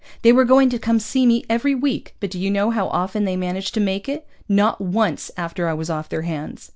They 0.23 0.33
were 0.33 0.45
going 0.45 0.71
to 0.71 0.79
come 0.79 0.99
see 0.99 1.27
me 1.27 1.45
every 1.47 1.75
week, 1.75 2.15
but 2.19 2.31
do 2.31 2.39
you 2.39 2.49
know 2.49 2.71
how 2.71 2.87
often 2.87 3.23
they 3.23 3.35
managed 3.35 3.75
to 3.75 3.79
make 3.79 4.09
it? 4.09 4.25
Not 4.49 4.81
once 4.81 5.29
after 5.37 5.67
I 5.67 5.75
was 5.75 5.91
off 5.91 6.09
their 6.09 6.23
hands. 6.23 6.69